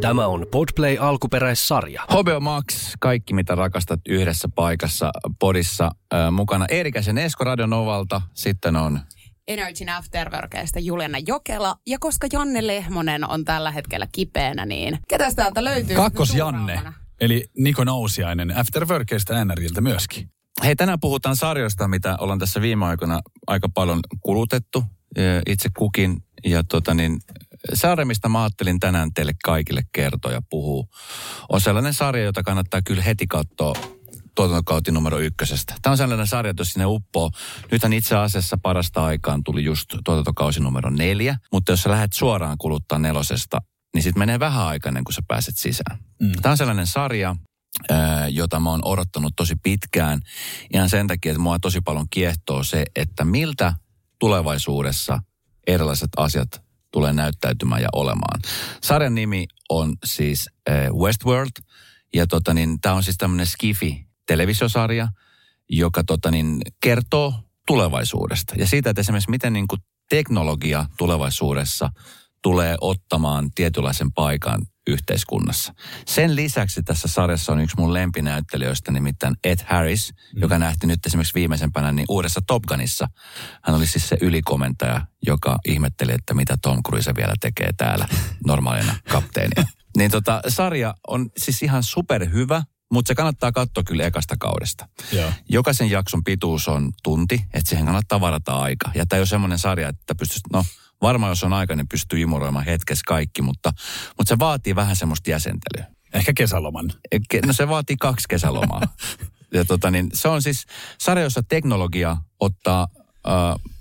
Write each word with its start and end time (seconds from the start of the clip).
Tämä 0.00 0.26
on 0.26 0.46
Podplay 0.50 0.96
alkuperäissarja. 1.00 2.06
HBO 2.10 2.40
Max, 2.40 2.92
kaikki 3.00 3.34
mitä 3.34 3.54
rakastat 3.54 4.00
yhdessä 4.08 4.48
paikassa 4.54 5.10
podissa. 5.38 5.90
Äh, 6.14 6.32
mukana 6.32 6.66
Eerikäisen 6.68 7.18
Esko 7.18 7.44
Radionovalta, 7.44 8.22
sitten 8.34 8.76
on 8.76 9.00
Energy 9.48 9.84
Afterworkeista 9.96 10.78
Juliana 10.78 11.18
Jokela. 11.26 11.76
Ja 11.86 11.98
koska 12.00 12.26
Janne 12.32 12.66
Lehmonen 12.66 13.28
on 13.28 13.44
tällä 13.44 13.70
hetkellä 13.70 14.06
kipeänä, 14.12 14.66
niin 14.66 14.98
ketäs 15.08 15.34
täältä 15.34 15.64
löytyy? 15.64 15.96
Kakkos 15.96 16.34
Janne, 16.34 16.82
eli 17.20 17.46
Niko 17.58 17.84
Nousiainen 17.84 18.56
Afterworkeista 18.56 19.44
NRiltä 19.44 19.80
myöskin. 19.80 20.30
Hei, 20.64 20.76
tänään 20.76 21.00
puhutaan 21.00 21.36
sarjoista, 21.36 21.88
mitä 21.88 22.16
ollaan 22.20 22.38
tässä 22.38 22.60
viime 22.60 22.86
aikoina 22.86 23.20
aika 23.46 23.68
paljon 23.74 24.00
kulutettu 24.20 24.84
itse 25.46 25.68
kukin. 25.78 26.22
Ja 26.44 26.64
tota 26.64 26.94
niin, 26.94 27.20
sarja, 27.74 28.06
mistä 28.06 28.28
mä 28.28 28.42
ajattelin 28.42 28.80
tänään 28.80 29.14
teille 29.14 29.32
kaikille 29.44 29.82
kertoa 29.92 30.32
ja 30.32 30.42
puhua, 30.50 30.86
on 31.48 31.60
sellainen 31.60 31.94
sarja, 31.94 32.24
jota 32.24 32.42
kannattaa 32.42 32.82
kyllä 32.82 33.02
heti 33.02 33.26
katsoa 33.26 33.74
tuotantokauti 34.34 34.92
numero 34.92 35.18
ykkösestä. 35.18 35.74
Tämä 35.82 35.90
on 35.90 35.96
sellainen 35.96 36.26
sarja, 36.26 36.54
jos 36.58 36.72
sinne 36.72 36.86
uppoo. 36.86 37.30
Nythän 37.72 37.92
itse 37.92 38.16
asiassa 38.16 38.58
parasta 38.62 39.04
aikaan 39.04 39.44
tuli 39.44 39.64
just 39.64 39.88
tuotantokausi 40.04 40.60
numero 40.60 40.90
neljä, 40.90 41.36
mutta 41.52 41.72
jos 41.72 41.82
sä 41.82 41.90
lähdet 41.90 42.12
suoraan 42.12 42.58
kuluttaa 42.58 42.98
nelosesta, 42.98 43.58
niin 43.94 44.02
sitten 44.02 44.18
menee 44.18 44.40
vähän 44.40 44.66
aikaa 44.66 44.90
ennen 44.90 45.04
kuin 45.04 45.14
sä 45.14 45.22
pääset 45.28 45.56
sisään. 45.56 45.98
Mm. 46.20 46.32
Tämä 46.42 46.50
on 46.50 46.56
sellainen 46.56 46.86
sarja, 46.86 47.36
jota 48.30 48.60
mä 48.60 48.70
oon 48.70 48.84
odottanut 48.84 49.32
tosi 49.36 49.54
pitkään. 49.62 50.20
Ihan 50.74 50.88
sen 50.88 51.06
takia, 51.06 51.32
että 51.32 51.42
mua 51.42 51.58
tosi 51.58 51.80
paljon 51.80 52.06
kiehtoo 52.10 52.64
se, 52.64 52.84
että 52.96 53.24
miltä 53.24 53.74
tulevaisuudessa 54.18 55.18
erilaiset 55.66 56.10
asiat 56.16 56.62
tulee 56.92 57.12
näyttäytymään 57.12 57.82
ja 57.82 57.88
olemaan. 57.92 58.40
Sarjan 58.82 59.14
nimi 59.14 59.46
on 59.68 59.96
siis 60.04 60.50
Westworld, 60.92 61.50
ja 62.14 62.26
tota 62.26 62.54
niin, 62.54 62.80
tämä 62.80 62.94
on 62.94 63.02
siis 63.02 63.16
tämmöinen 63.18 63.46
Skifi 63.46 64.06
televisiosarja, 64.26 65.08
joka 65.68 66.04
tota 66.04 66.30
niin, 66.30 66.62
kertoo 66.82 67.34
tulevaisuudesta. 67.66 68.54
Ja 68.58 68.66
siitä, 68.66 68.90
että 68.90 69.00
esimerkiksi 69.00 69.30
miten 69.30 69.52
niin 69.52 69.68
kuin 69.68 69.80
teknologia 70.08 70.86
tulevaisuudessa 70.98 71.90
tulee 72.42 72.76
ottamaan 72.80 73.50
tietynlaisen 73.54 74.12
paikan 74.12 74.62
yhteiskunnassa. 74.90 75.74
Sen 76.06 76.36
lisäksi 76.36 76.82
tässä 76.82 77.08
sarjassa 77.08 77.52
on 77.52 77.60
yksi 77.60 77.76
mun 77.78 77.94
lempinäyttelijöistä, 77.94 78.92
nimittäin 78.92 79.36
Ed 79.44 79.58
Harris, 79.66 80.12
mm. 80.12 80.40
joka 80.40 80.58
nähti 80.58 80.86
nyt 80.86 81.06
esimerkiksi 81.06 81.34
viimeisempänä 81.34 81.92
niin 81.92 82.06
uudessa 82.08 82.40
Top 82.46 82.62
Gunissa. 82.62 83.08
Hän 83.62 83.76
oli 83.76 83.86
siis 83.86 84.08
se 84.08 84.16
ylikomentaja, 84.20 85.06
joka 85.26 85.58
ihmetteli, 85.68 86.12
että 86.12 86.34
mitä 86.34 86.56
Tom 86.62 86.82
Cruise 86.82 87.14
vielä 87.16 87.34
tekee 87.40 87.70
täällä 87.76 88.08
normaalina 88.46 88.94
kapteenia. 89.10 89.64
niin 89.96 90.10
tota, 90.10 90.42
sarja 90.48 90.94
on 91.08 91.30
siis 91.36 91.62
ihan 91.62 91.82
superhyvä. 91.82 92.62
Mutta 92.92 93.08
se 93.08 93.14
kannattaa 93.14 93.52
katsoa 93.52 93.84
kyllä 93.84 94.04
ekasta 94.04 94.36
kaudesta. 94.38 94.88
Joo. 95.12 95.32
Jokaisen 95.48 95.90
jakson 95.90 96.24
pituus 96.24 96.68
on 96.68 96.92
tunti, 97.02 97.44
että 97.54 97.68
siihen 97.68 97.86
kannattaa 97.86 98.20
varata 98.20 98.52
aika. 98.52 98.90
Ja 98.94 99.06
tämä 99.06 99.18
ei 99.18 99.20
ole 99.20 99.26
semmoinen 99.26 99.58
sarja, 99.58 99.88
että 99.88 100.14
pystyisi, 100.14 100.40
no 100.52 100.64
varmaan 101.02 101.30
jos 101.30 101.44
on 101.44 101.52
aika, 101.52 101.76
niin 101.76 101.88
pystyy 101.88 102.20
imuroimaan 102.20 102.64
hetkessä 102.64 103.02
kaikki, 103.06 103.42
mutta, 103.42 103.72
mutta 104.18 104.28
se 104.28 104.38
vaatii 104.38 104.74
vähän 104.74 104.96
semmoista 104.96 105.30
jäsentelyä. 105.30 105.86
Ehkä 106.12 106.32
kesäloman. 106.36 106.92
No 107.46 107.52
se 107.52 107.68
vaatii 107.68 107.96
kaksi 107.96 108.28
kesälomaa. 108.28 108.82
ja 109.54 109.64
tota 109.64 109.90
niin, 109.90 110.10
se 110.14 110.28
on 110.28 110.42
siis 110.42 110.66
sarja, 111.00 111.24
jossa 111.24 111.42
teknologia 111.42 112.16
ottaa 112.40 112.88
äh, 113.28 113.72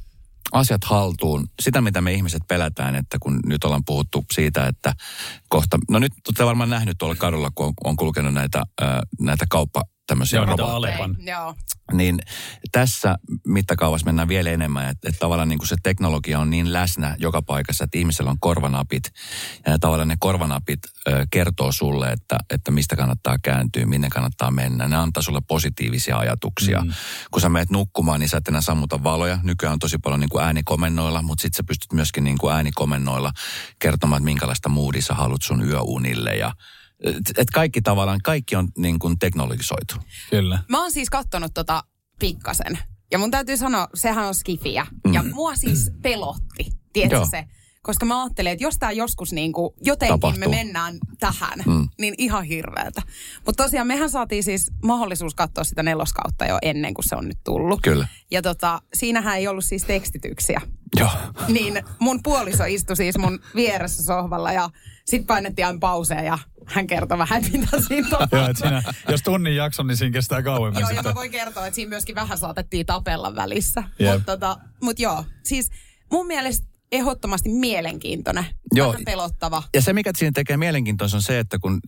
asiat 0.51 0.83
haltuun. 0.83 1.47
Sitä, 1.61 1.81
mitä 1.81 2.01
me 2.01 2.13
ihmiset 2.13 2.41
pelätään, 2.47 2.95
että 2.95 3.17
kun 3.19 3.39
nyt 3.45 3.63
ollaan 3.63 3.85
puhuttu 3.85 4.25
siitä, 4.33 4.67
että 4.67 4.93
kohta... 5.49 5.77
No 5.89 5.99
nyt 5.99 6.13
olette 6.27 6.45
varmaan 6.45 6.69
nähnyt 6.69 6.97
tuolla 6.97 7.15
kadulla, 7.15 7.51
kun 7.55 7.65
on, 7.65 7.73
on 7.83 7.95
kulkenut 7.95 8.33
näitä, 8.33 8.63
äh, 8.81 8.87
näitä 9.19 9.45
kauppa 9.49 9.83
tämmöisiä 10.09 10.39
Joo, 10.39 10.45
robotteja. 10.45 11.09
Joo. 11.19 11.55
Niin 11.93 12.19
tässä 12.71 13.15
mittakaavassa 13.47 14.05
mennään 14.05 14.27
vielä 14.27 14.49
enemmän, 14.49 14.89
että, 14.89 15.09
että 15.09 15.19
tavallaan 15.19 15.49
niin 15.49 15.59
kuin 15.59 15.67
se 15.67 15.75
teknologia 15.83 16.39
on 16.39 16.49
niin 16.49 16.73
läsnä 16.73 17.15
joka 17.19 17.41
paikassa, 17.41 17.83
että 17.83 17.97
ihmisellä 17.97 18.31
on 18.31 18.39
korvanapit. 18.39 19.03
Ja 19.65 19.79
tavallaan 19.79 20.07
ne 20.07 20.15
korvanapit 20.19 20.79
ö, 21.07 21.25
kertoo 21.31 21.71
sulle, 21.71 22.11
että, 22.11 22.37
että 22.49 22.71
mistä 22.71 22.95
kannattaa 22.95 23.37
kääntyä, 23.43 23.85
minne 23.85 24.09
kannattaa 24.09 24.51
mennä. 24.51 24.87
Ne 24.87 24.95
antaa 24.95 25.23
sulle 25.23 25.41
positiivisia 25.47 26.17
ajatuksia. 26.17 26.81
Mm. 26.81 26.91
Kun 27.31 27.41
sä 27.41 27.49
menet 27.49 27.69
nukkumaan, 27.69 28.19
niin 28.19 28.29
sä 28.29 28.37
et 28.37 28.47
enää 28.47 28.61
sammuta 28.61 29.03
valoja. 29.03 29.39
Nykyään 29.43 29.73
on 29.73 29.79
tosi 29.79 29.97
paljon 29.97 30.19
niin 30.19 30.29
kuin 30.29 30.43
äänikomennoilla, 30.43 31.21
mutta 31.21 31.41
sitten 31.41 31.57
sä 31.57 31.63
pystyt 31.63 31.93
myöskin 31.93 32.23
niin 32.23 32.37
kuin 32.37 32.53
äänikomennoilla 32.53 33.31
kertomaan, 33.79 34.19
että 34.19 34.25
minkälaista 34.25 34.69
moodia 34.69 35.01
sä 35.01 35.13
haluat 35.13 35.41
sun 35.41 35.67
yöunille 35.67 36.35
ja 36.35 36.51
että 37.29 37.53
kaikki 37.53 37.81
tavallaan, 37.81 38.19
kaikki 38.23 38.55
on 38.55 38.67
niin 38.77 38.99
kuin 38.99 39.19
teknologisoitu. 39.19 39.95
Kyllä. 40.29 40.59
Mä 40.69 40.81
oon 40.81 40.91
siis 40.91 41.09
kattonut 41.09 41.53
tota 41.53 41.83
pikkasen. 42.19 42.79
Ja 43.11 43.19
mun 43.19 43.31
täytyy 43.31 43.57
sanoa, 43.57 43.87
sehän 43.93 44.25
on 44.25 44.35
skifiä. 44.35 44.87
Mm. 45.07 45.13
Ja 45.13 45.23
mua 45.23 45.55
siis 45.55 45.91
pelotti, 46.01 46.71
tiedätkö 46.93 47.27
se? 47.31 47.45
Koska 47.81 48.05
mä 48.05 48.23
ajattelin, 48.23 48.51
että 48.51 48.63
jos 48.63 48.77
tämä 48.77 48.91
joskus 48.91 49.33
niin 49.33 49.53
kuin 49.53 49.73
jotenkin 49.81 50.13
Tapahtuu. 50.13 50.39
me 50.39 50.47
mennään 50.47 50.97
tähän, 51.19 51.59
mm. 51.65 51.87
niin 51.99 52.13
ihan 52.17 52.43
hirveätä. 52.43 53.01
Mutta 53.45 53.63
tosiaan 53.63 53.87
mehän 53.87 54.09
saatiin 54.09 54.43
siis 54.43 54.71
mahdollisuus 54.83 55.35
katsoa 55.35 55.63
sitä 55.63 55.83
neloskautta 55.83 56.45
jo 56.45 56.57
ennen 56.61 56.93
kuin 56.93 57.07
se 57.07 57.15
on 57.15 57.27
nyt 57.27 57.37
tullut. 57.43 57.79
Kyllä. 57.83 58.07
Ja 58.31 58.41
tota, 58.41 58.81
siinähän 58.93 59.37
ei 59.37 59.47
ollut 59.47 59.65
siis 59.65 59.83
tekstityksiä. 59.83 60.61
Joo. 60.99 61.09
Niin 61.47 61.83
mun 61.99 62.23
puoliso 62.23 62.63
istui 62.65 62.95
siis 62.95 63.17
mun 63.17 63.39
vieressä 63.55 64.03
sohvalla 64.03 64.51
ja 64.51 64.69
sitten 65.05 65.27
painettiin 65.27 65.65
aina 65.65 65.79
pauseja 65.79 66.23
ja 66.23 66.37
hän 66.69 66.87
kertoo 66.87 67.17
vähän, 67.17 67.43
mitä 67.51 67.81
siinä 67.87 68.07
Joo, 68.31 68.47
siinä, 68.55 68.83
jos 69.09 69.21
tunnin 69.21 69.55
jakson, 69.55 69.87
niin 69.87 69.97
siinä 69.97 70.13
kestää 70.13 70.41
kauemmin. 70.43 70.81
joo, 70.81 70.89
ja 70.89 71.03
mä 71.03 71.15
voin 71.15 71.31
kertoa, 71.31 71.67
että 71.67 71.75
siinä 71.75 71.89
myöskin 71.89 72.15
vähän 72.15 72.37
saatettiin 72.37 72.85
tapella 72.85 73.35
välissä. 73.35 73.83
Mutta 74.13 74.25
tota, 74.25 74.57
mut 74.81 74.99
joo, 74.99 75.25
siis 75.43 75.71
mun 76.11 76.27
mielestä 76.27 76.67
ehdottomasti 76.91 77.49
mielenkiintoinen, 77.49 78.45
Joo. 78.73 78.95
pelottava. 79.05 79.63
Ja 79.73 79.81
se, 79.81 79.93
mikä 79.93 80.11
siinä 80.17 80.31
tekee 80.35 80.57
mielenkiintoista 80.57 81.17
on 81.17 81.21
se, 81.21 81.39
että 81.39 81.59
kun 81.59 81.79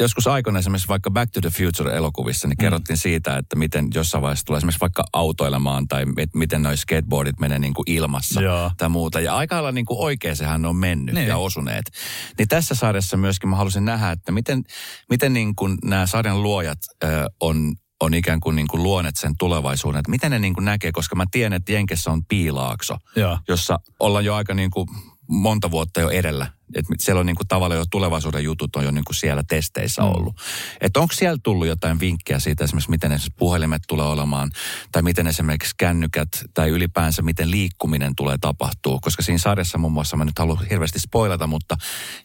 joskus 0.00 0.26
aikoina 0.26 0.58
esimerkiksi 0.58 0.88
vaikka 0.88 1.10
Back 1.10 1.32
to 1.32 1.40
the 1.40 1.50
Future-elokuvissa, 1.50 2.48
niin 2.48 2.56
mm. 2.56 2.60
kerrottiin 2.60 2.96
siitä, 2.96 3.36
että 3.36 3.56
miten 3.56 3.88
jossain 3.94 4.22
vaiheessa 4.22 4.46
tulee 4.46 4.58
esimerkiksi 4.58 4.80
vaikka 4.80 5.04
autoilemaan 5.12 5.88
tai 5.88 6.04
miten 6.34 6.62
noi 6.62 6.76
skateboardit 6.76 7.40
menee 7.40 7.58
niin 7.58 7.74
kuin 7.74 7.90
ilmassa 7.90 8.42
Joo. 8.42 8.70
tai 8.76 8.88
muuta. 8.88 9.20
Ja 9.20 9.36
aika 9.36 9.54
lailla 9.54 9.72
niin 9.72 9.86
kuin 9.86 10.00
oikein 10.00 10.36
sehän 10.36 10.64
on 10.64 10.76
mennyt 10.76 11.14
niin. 11.14 11.28
ja 11.28 11.36
osuneet. 11.36 11.90
Niin 12.38 12.48
tässä 12.48 12.74
sarjassa 12.74 13.16
myöskin 13.16 13.48
mä 13.48 13.56
halusin 13.56 13.84
nähdä, 13.84 14.10
että 14.10 14.32
miten, 14.32 14.62
miten 15.10 15.32
niin 15.32 15.56
kuin 15.56 15.78
nämä 15.84 16.06
sarjan 16.06 16.42
luojat 16.42 16.78
äh, 17.04 17.10
on 17.40 17.74
on 18.00 18.14
ikään 18.14 18.40
kuin, 18.40 18.56
niin 18.56 18.68
kuin 18.68 18.82
luoneet 18.82 19.16
sen 19.16 19.34
tulevaisuuden, 19.38 19.98
että 19.98 20.10
miten 20.10 20.30
ne 20.30 20.38
niin 20.38 20.54
kuin 20.54 20.64
näkee, 20.64 20.92
koska 20.92 21.16
mä 21.16 21.24
tiedän, 21.30 21.52
että 21.52 21.72
Jenkessä 21.72 22.10
on 22.10 22.24
piilaakso, 22.24 22.96
Joo. 23.16 23.38
jossa 23.48 23.78
ollaan 24.00 24.24
jo 24.24 24.34
aika 24.34 24.54
niin 24.54 24.70
kuin 24.70 24.88
monta 25.28 25.70
vuotta 25.70 26.00
jo 26.00 26.10
edellä. 26.10 26.46
Että 26.74 26.94
siellä 26.98 27.20
on 27.20 27.26
niin 27.26 27.36
kuin 27.36 27.48
tavallaan 27.48 27.78
jo 27.78 27.84
tulevaisuuden 27.90 28.44
jutut 28.44 28.76
on 28.76 28.84
jo 28.84 28.90
niin 28.90 29.04
kuin 29.04 29.16
siellä 29.16 29.42
testeissä 29.48 30.02
mm. 30.02 30.08
ollut. 30.08 30.36
Että 30.80 31.00
onko 31.00 31.14
siellä 31.14 31.38
tullut 31.42 31.66
jotain 31.66 32.00
vinkkejä 32.00 32.38
siitä 32.38 32.64
esimerkiksi, 32.64 32.90
miten 32.90 33.12
esimerkiksi 33.12 33.36
puhelimet 33.38 33.82
tulee 33.88 34.06
olemaan, 34.06 34.50
tai 34.92 35.02
miten 35.02 35.26
esimerkiksi 35.26 35.74
kännykät, 35.78 36.28
tai 36.54 36.68
ylipäänsä 36.68 37.22
miten 37.22 37.50
liikkuminen 37.50 38.14
tulee 38.16 38.36
tapahtuu. 38.40 39.00
Koska 39.00 39.22
siinä 39.22 39.38
sarjassa 39.38 39.78
muun 39.78 39.92
muassa, 39.92 40.16
mä 40.16 40.24
nyt 40.24 40.38
haluan 40.38 40.66
hirveästi 40.70 40.98
spoilata, 40.98 41.46
mutta 41.46 41.76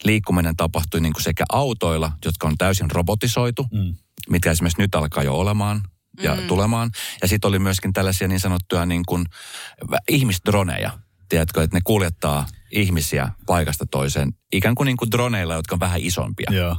liikkuminen 0.04 0.56
tapahtui 0.56 1.00
niin 1.00 1.12
kuin 1.12 1.24
sekä 1.24 1.44
autoilla, 1.52 2.12
jotka 2.24 2.48
on 2.48 2.58
täysin 2.58 2.90
robotisoitu, 2.90 3.66
mm 3.72 3.94
mitkä 4.28 4.50
esimerkiksi 4.50 4.82
nyt 4.82 4.94
alkaa 4.94 5.22
jo 5.22 5.34
olemaan 5.34 5.82
ja 6.22 6.34
mm. 6.34 6.46
tulemaan. 6.46 6.90
Ja 7.22 7.28
sitten 7.28 7.48
oli 7.48 7.58
myöskin 7.58 7.92
tällaisia 7.92 8.28
niin 8.28 8.40
sanottuja 8.40 8.86
niin 8.86 9.02
kuin 9.08 9.24
ihmisdroneja, 10.08 10.98
tiedätkö, 11.28 11.62
että 11.62 11.76
ne 11.76 11.80
kuljettaa 11.84 12.46
ihmisiä 12.70 13.28
paikasta 13.46 13.86
toiseen, 13.90 14.32
ikään 14.52 14.74
kuin, 14.74 14.86
niin 14.86 14.96
kuin 14.96 15.10
droneilla, 15.10 15.54
jotka 15.54 15.74
on 15.74 15.80
vähän 15.80 16.00
isompia. 16.00 16.50
Joo. 16.50 16.76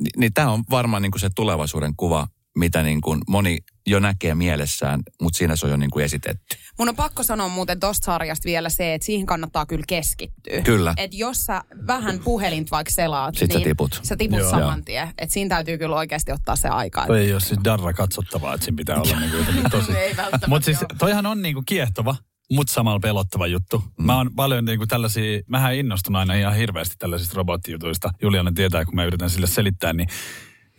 Ni, 0.00 0.10
niin 0.16 0.34
tämä 0.34 0.50
on 0.50 0.64
varmaan 0.70 1.02
niin 1.02 1.12
kuin 1.12 1.20
se 1.20 1.30
tulevaisuuden 1.36 1.96
kuva, 1.96 2.26
mitä 2.58 2.82
niin 2.82 3.00
kuin 3.00 3.20
moni 3.28 3.58
jo 3.86 4.00
näkee 4.00 4.34
mielessään, 4.34 5.00
mutta 5.22 5.36
siinä 5.38 5.56
se 5.56 5.66
on 5.66 5.70
jo 5.70 5.76
niin 5.76 5.90
kuin 5.90 6.04
esitetty. 6.04 6.56
Mun 6.78 6.88
on 6.88 6.96
pakko 6.96 7.22
sanoa 7.22 7.48
muuten 7.48 7.80
tosta 7.80 8.04
sarjasta 8.04 8.44
vielä 8.44 8.68
se, 8.68 8.94
että 8.94 9.06
siihen 9.06 9.26
kannattaa 9.26 9.66
kyllä 9.66 9.84
keskittyä. 9.88 10.60
Kyllä. 10.60 10.94
Että 10.96 11.16
jos 11.16 11.44
sä 11.44 11.62
vähän 11.86 12.18
puhelint 12.18 12.70
vaikka 12.70 12.92
selaat, 12.92 13.34
Sitten 13.34 13.48
niin 13.48 13.64
sä 13.64 13.68
tiput, 13.68 14.00
sä 14.02 14.16
tiput 14.16 14.38
Joo. 14.38 14.50
saman 14.50 14.84
tien. 14.84 15.08
Että 15.18 15.32
siinä 15.32 15.48
täytyy 15.48 15.78
kyllä 15.78 15.96
oikeasti 15.96 16.32
ottaa 16.32 16.56
se 16.56 16.68
aika. 16.68 17.06
Toi 17.06 17.20
ei 17.20 17.32
ole 17.32 17.40
siis 17.40 17.60
darra 17.64 17.92
katsottavaa, 17.92 18.54
että 18.54 18.64
siinä 18.64 18.76
pitää 18.76 18.96
olla 18.96 19.20
niin 19.20 19.30
kuin 19.30 19.70
tosi. 19.70 19.92
Mutta 20.46 20.64
siis 20.64 20.78
toihan 20.98 21.26
on 21.26 21.42
niin 21.42 21.54
kuin 21.54 21.66
kiehtova, 21.66 22.16
mutta 22.50 22.72
samalla 22.72 23.00
pelottava 23.00 23.46
juttu. 23.46 23.78
Mm. 23.78 24.06
Mä 24.06 24.16
oon 24.16 24.30
paljon 24.36 24.64
niin 24.64 24.78
kuin 24.78 24.88
tällaisia, 24.88 25.40
mähän 25.46 25.74
innostun 25.74 26.16
aina 26.16 26.34
ihan 26.34 26.56
hirveästi 26.56 26.94
tällaisista 26.98 27.36
robottijutuista. 27.36 28.10
Juliana 28.22 28.52
tietää, 28.54 28.84
kun 28.84 28.94
mä 28.94 29.04
yritän 29.04 29.30
sille 29.30 29.46
selittää, 29.46 29.92
niin 29.92 30.08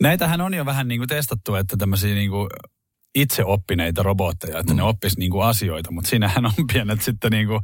näitähän 0.02 0.42
on 0.42 0.54
jo 0.54 0.66
vähän 0.66 0.88
niin 0.88 1.00
kuin 1.00 1.10
testattu, 1.10 1.56
että 1.56 1.78
tämmöisiä 1.78 2.16
niin 2.16 2.30
kuin 2.30 2.50
itse 3.16 3.46
oppineita 3.46 4.04
robotteja, 4.04 4.60
että 4.60 4.74
mm. 4.74 4.78
ne 4.78 4.84
oppis 4.84 5.18
niin 5.18 5.32
kuin 5.32 5.46
asioita, 5.46 5.92
mutta 5.92 6.10
siinähän 6.10 6.46
on 6.46 6.54
pienet 6.74 7.02
sitten 7.02 7.32
niin 7.32 7.48
kuin 7.48 7.62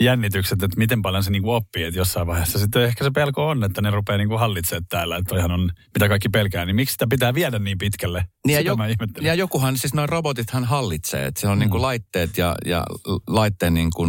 jännitykset, 0.00 0.62
että 0.62 0.78
miten 0.78 1.02
paljon 1.02 1.24
se 1.24 1.30
niinku 1.30 1.50
oppii, 1.50 1.84
että 1.84 2.00
jossain 2.00 2.26
vaiheessa 2.26 2.58
sitten 2.58 2.82
ehkä 2.82 3.04
se 3.04 3.10
pelko 3.10 3.48
on, 3.48 3.64
että 3.64 3.82
ne 3.82 3.90
rupeaa 3.90 4.18
niinku 4.18 4.38
hallitsemaan 4.38 4.86
täällä, 4.88 5.16
että 5.16 5.28
toihan 5.28 5.50
on 5.50 5.70
mitä 5.94 6.08
kaikki 6.08 6.28
pelkää, 6.28 6.64
niin 6.66 6.76
miksi 6.76 6.92
sitä 6.92 7.06
pitää 7.10 7.34
viedä 7.34 7.58
niin 7.58 7.78
pitkälle? 7.78 8.24
Niin 8.46 8.54
ja, 8.54 8.60
joku, 8.60 8.82
ja 9.20 9.34
jokuhan, 9.34 9.76
siis 9.76 9.94
noin 9.94 10.08
robotithan 10.08 10.64
hallitsee, 10.64 11.26
että 11.26 11.40
se 11.40 11.48
on 11.48 11.58
niinku 11.58 11.76
mm. 11.76 11.80
niinku 11.80 11.82
laitteet 11.82 12.38
ja, 12.38 12.54
ja 12.66 12.84
laitteen 13.26 13.74
niinku 13.74 14.06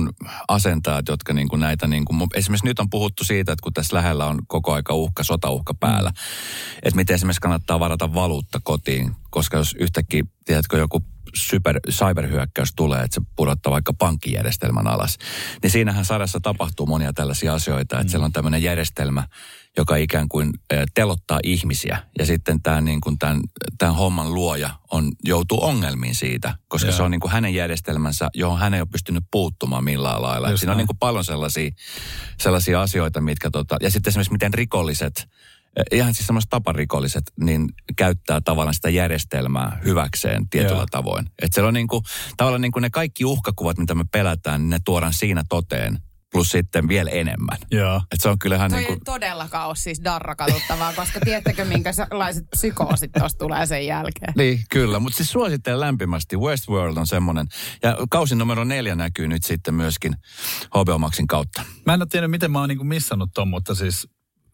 asentajat, 0.47 1.07
jotka 1.07 1.33
niinku 1.33 1.55
näitä, 1.55 1.87
niinku, 1.87 2.13
esimerkiksi 2.35 2.65
nyt 2.67 2.79
on 2.79 2.89
puhuttu 2.89 3.23
siitä, 3.23 3.51
että 3.51 3.63
kun 3.63 3.73
tässä 3.73 3.97
lähellä 3.97 4.25
on 4.25 4.39
koko 4.47 4.73
aika 4.73 4.93
uhka, 4.93 5.23
sotauhka 5.23 5.73
päällä, 5.73 6.09
mm. 6.09 6.77
että 6.83 6.95
miten 6.95 7.13
esimerkiksi 7.13 7.41
kannattaa 7.41 7.79
varata 7.79 8.13
valuutta 8.13 8.59
kotiin, 8.63 9.11
koska 9.29 9.57
jos 9.57 9.75
yhtäkkiä, 9.79 10.23
tiedätkö, 10.45 10.77
joku 10.77 11.03
super, 11.35 11.79
cyberhyökkäys 11.89 12.73
tulee, 12.75 13.03
että 13.03 13.15
se 13.15 13.21
pudottaa 13.35 13.71
vaikka 13.71 13.93
pankkijärjestelmän 13.93 14.87
alas. 14.87 15.17
Niin 15.63 15.71
siinähän 15.71 16.05
sarjassa 16.05 16.39
tapahtuu 16.39 16.85
monia 16.85 17.13
tällaisia 17.13 17.53
asioita, 17.53 17.95
että 17.95 18.03
mm. 18.03 18.09
siellä 18.09 18.25
on 18.25 18.31
tämmöinen 18.31 18.63
järjestelmä, 18.63 19.23
joka 19.77 19.95
ikään 19.95 20.29
kuin 20.29 20.53
telottaa 20.93 21.39
ihmisiä. 21.43 21.97
Ja 22.19 22.25
sitten 22.25 22.61
tämä 22.61 22.81
niin 22.81 23.01
kuin 23.01 23.19
tämän, 23.19 23.41
tämän 23.77 23.95
homman 23.95 24.33
luoja 24.33 24.69
on, 24.91 25.11
joutuu 25.23 25.63
ongelmiin 25.63 26.15
siitä, 26.15 26.55
koska 26.67 26.87
yeah. 26.87 26.97
se 26.97 27.03
on 27.03 27.11
niin 27.11 27.21
kuin 27.21 27.31
hänen 27.31 27.53
järjestelmänsä, 27.53 28.29
johon 28.33 28.59
hän 28.59 28.73
ei 28.73 28.81
ole 28.81 28.87
pystynyt 28.91 29.23
puuttumaan 29.31 29.83
millään 29.83 30.21
lailla. 30.21 30.57
Siinä 30.57 30.71
on 30.71 30.77
niin 30.77 30.87
kuin 30.87 30.97
paljon 30.97 31.25
sellaisia, 31.25 31.71
sellaisia 32.37 32.81
asioita, 32.81 33.21
mitkä 33.21 33.51
tota, 33.51 33.77
ja 33.81 33.91
sitten 33.91 34.11
esimerkiksi 34.11 34.31
miten 34.33 34.53
rikolliset 34.53 35.27
ihan 35.91 36.13
siis 36.13 36.27
semmoiset 36.27 36.49
taparikolliset, 36.49 37.23
niin 37.39 37.69
käyttää 37.95 38.41
tavallaan 38.41 38.73
sitä 38.73 38.89
järjestelmää 38.89 39.79
hyväkseen 39.85 40.49
tietyllä 40.49 40.75
Joo. 40.75 40.85
tavoin. 40.91 41.25
Että 41.41 41.55
siellä 41.55 41.67
on 41.67 41.73
niin 41.73 41.87
kuin, 41.87 42.03
tavallaan 42.37 42.61
niin 42.61 42.71
kuin 42.71 42.81
ne 42.81 42.89
kaikki 42.89 43.25
uhkakuvat, 43.25 43.77
mitä 43.77 43.95
me 43.95 44.05
pelätään, 44.11 44.61
niin 44.61 44.69
ne 44.69 44.79
tuodaan 44.85 45.13
siinä 45.13 45.43
toteen 45.49 45.97
plus 46.31 46.49
sitten 46.49 46.87
vielä 46.87 47.11
enemmän. 47.11 47.57
Joo. 47.71 48.01
Et 48.11 48.21
se 48.21 48.29
on 48.29 48.39
kyllähän 48.39 48.71
Toi 48.71 48.79
niin 48.79 48.87
kuin... 48.87 48.95
ei 48.95 49.01
todellakaan 49.05 49.67
ole 49.67 49.75
siis 49.75 50.01
darra 50.03 50.35
katsottavaa, 50.35 50.93
koska 50.93 51.19
tiedättekö 51.19 51.65
minkälaiset 51.65 52.43
psykoosit 52.49 53.11
tuosta 53.11 53.37
tulee 53.37 53.65
sen 53.65 53.85
jälkeen. 53.85 54.33
Niin, 54.37 54.59
kyllä. 54.69 54.99
Mutta 54.99 55.17
siis 55.17 55.31
suosittelen 55.31 55.79
lämpimästi. 55.79 56.37
Westworld 56.37 56.97
on 56.97 57.07
semmoinen. 57.07 57.47
Ja 57.83 57.97
kausin 58.09 58.37
numero 58.37 58.63
neljä 58.63 58.95
näkyy 58.95 59.27
nyt 59.27 59.43
sitten 59.43 59.73
myöskin 59.73 60.15
HBO 60.77 60.97
Maxin 60.97 61.27
kautta. 61.27 61.61
Mä 61.85 61.93
en 61.93 62.01
ole 62.01 62.07
tiennyt, 62.11 62.31
miten 62.31 62.51
mä 62.51 62.59
oon 62.59 62.69
niinku 62.69 62.83
missannut 62.83 63.29
ton, 63.33 63.47
mutta 63.47 63.75
siis 63.75 64.07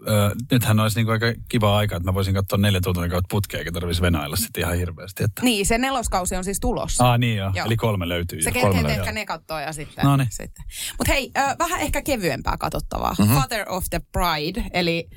Öö, 0.07 0.31
nythän 0.51 0.79
olisi 0.79 0.99
niinku 0.99 1.11
aika 1.11 1.25
kiva 1.49 1.77
aika, 1.77 1.95
että 1.95 2.09
mä 2.09 2.13
voisin 2.13 2.33
katsoa 2.33 2.57
neljä 2.57 2.81
tuntia 2.81 3.09
kautta 3.09 3.27
putkea, 3.29 3.59
eikä 3.59 3.71
tarvitsisi 3.71 4.01
venailla 4.01 4.35
sitten 4.35 4.63
ihan 4.63 4.77
hirveästi. 4.77 5.23
Että... 5.23 5.41
Niin, 5.43 5.65
se 5.65 5.77
neloskausi 5.77 6.35
on 6.35 6.43
siis 6.43 6.59
tulossa. 6.59 7.11
Ah 7.11 7.19
niin 7.19 7.37
joo, 7.37 7.51
joo. 7.55 7.65
eli 7.65 7.75
kolme 7.75 8.09
löytyy. 8.09 8.41
Se 8.41 8.51
kerkeet 8.51 8.89
ehkä 8.89 9.11
ne 9.11 9.25
katsoo 9.25 9.59
ja 9.59 9.73
sitten. 9.73 10.05
No 10.05 10.17
niin. 10.17 10.27
sitten. 10.31 10.65
Mutta 10.97 11.13
hei, 11.13 11.31
ö, 11.37 11.41
vähän 11.59 11.79
ehkä 11.79 12.01
kevyempää 12.01 12.57
katsottavaa. 12.57 13.15
Mm-hmm. 13.19 13.35
Father 13.35 13.65
of 13.69 13.85
the 13.89 14.01
Bride, 14.11 14.63
eli 14.73 15.09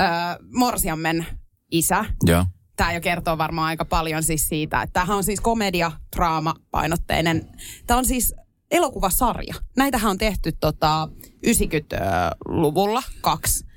ö, 0.00 0.02
Morsiammen 0.54 1.26
isä. 1.70 2.04
Joo. 2.26 2.44
Tämä 2.76 2.92
jo 2.92 3.00
kertoo 3.00 3.38
varmaan 3.38 3.66
aika 3.66 3.84
paljon 3.84 4.22
siis 4.22 4.48
siitä, 4.48 4.82
että 4.82 4.92
tämähän 4.92 5.16
on 5.16 5.24
siis 5.24 5.40
komedia, 5.40 5.92
draama 6.16 6.54
painotteinen. 6.70 7.50
Tämä 7.86 7.98
on 7.98 8.04
siis 8.04 8.34
elokuvasarja. 8.70 9.54
Näitähän 9.76 10.10
on 10.10 10.18
tehty 10.18 10.52
tota 10.60 11.08
90-luvulla 11.46 13.02
kaksi 13.20 13.67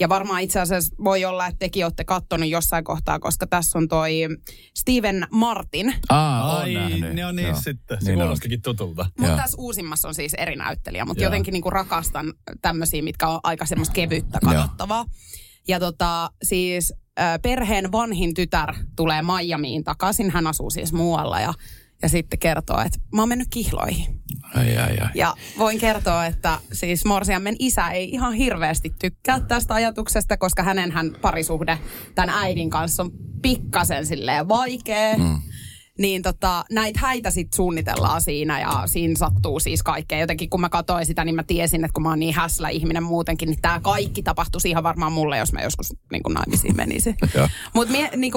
ja 0.00 0.08
varmaan 0.08 0.42
itse 0.42 0.60
asiassa 0.60 0.96
voi 1.04 1.24
olla, 1.24 1.46
että 1.46 1.58
tekin 1.58 1.84
olette 1.84 2.04
kattonut 2.04 2.48
jossain 2.48 2.84
kohtaa, 2.84 3.18
koska 3.18 3.46
tässä 3.46 3.78
on 3.78 3.88
toi 3.88 4.28
Steven 4.76 5.26
Martin. 5.30 5.94
Aa, 6.08 6.58
Ai, 6.58 6.74
nähnyt. 6.74 7.14
ne 7.14 7.26
on 7.26 7.36
niin 7.36 7.48
Joo. 7.48 7.60
sitten. 7.60 7.98
Se 8.00 8.10
niin 8.10 8.18
kuulostikin 8.18 8.62
tutulta. 8.62 9.06
Mutta 9.20 9.36
tässä 9.36 9.56
uusimmassa 9.60 10.08
on 10.08 10.14
siis 10.14 10.34
eri 10.34 10.56
näyttelijä, 10.56 11.04
mutta 11.04 11.22
jotenkin 11.22 11.52
niinku 11.52 11.70
rakastan 11.70 12.32
tämmöisiä, 12.62 13.02
mitkä 13.02 13.28
on 13.28 13.40
aika 13.42 13.66
semmoista 13.66 13.94
kevyttä 13.94 14.38
katsottavaa. 14.44 15.04
Ja 15.68 15.80
tota, 15.80 16.30
siis 16.42 16.92
perheen 17.42 17.92
vanhin 17.92 18.34
tytär 18.34 18.74
tulee 18.96 19.22
Miamiin 19.22 19.84
takaisin. 19.84 20.30
Hän 20.30 20.46
asuu 20.46 20.70
siis 20.70 20.92
muualla 20.92 21.40
ja 21.40 21.54
ja 22.02 22.08
sitten 22.08 22.38
kertoo, 22.38 22.80
että 22.80 22.98
mä 23.12 23.22
oon 23.22 23.28
mennyt 23.28 23.48
kihloihin. 23.50 24.20
Ai, 24.54 24.76
ai, 24.76 24.98
ai. 24.98 25.08
Ja 25.14 25.34
voin 25.58 25.78
kertoa, 25.78 26.26
että 26.26 26.58
siis 26.72 27.04
Morsiammen 27.04 27.56
isä 27.58 27.88
ei 27.88 28.10
ihan 28.10 28.32
hirveästi 28.32 28.94
tykkää 29.00 29.40
tästä 29.40 29.74
ajatuksesta, 29.74 30.36
koska 30.36 30.62
hänen 30.62 30.92
hän 30.92 31.16
parisuhde 31.20 31.78
tämän 32.14 32.34
äidin 32.34 32.70
kanssa 32.70 33.02
on 33.02 33.10
pikkasen 33.42 34.06
silleen 34.06 34.48
vaikea. 34.48 35.18
Mm 35.18 35.38
niin 35.98 36.22
tota, 36.22 36.64
näitä 36.70 37.00
häitä 37.02 37.30
sitten 37.30 37.56
suunnitellaan 37.56 38.20
siinä 38.20 38.60
ja 38.60 38.82
siinä 38.86 39.14
sattuu 39.18 39.60
siis 39.60 39.82
kaikkea. 39.82 40.18
Jotenkin 40.18 40.50
kun 40.50 40.60
mä 40.60 40.68
katsoin 40.68 41.06
sitä, 41.06 41.24
niin 41.24 41.34
mä 41.34 41.42
tiesin, 41.42 41.84
että 41.84 41.94
kun 41.94 42.02
mä 42.02 42.08
oon 42.08 42.18
niin 42.18 42.34
häslä 42.34 42.68
ihminen 42.68 43.02
muutenkin, 43.02 43.48
niin 43.48 43.60
tämä 43.62 43.80
kaikki 43.80 44.22
tapahtuisi 44.22 44.70
ihan 44.70 44.82
varmaan 44.82 45.12
mulle, 45.12 45.38
jos 45.38 45.52
mä 45.52 45.62
joskus 45.62 45.94
niin 46.12 46.22
kuin 46.22 46.34
naimisiin 46.34 46.76
menisin. 46.76 47.16
Mutta 47.74 47.92
mie, 47.92 48.10
niin 48.16 48.32